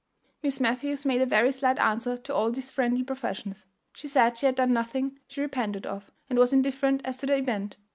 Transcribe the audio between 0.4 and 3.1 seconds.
Miss Matthews made a very slight answer to all these friendly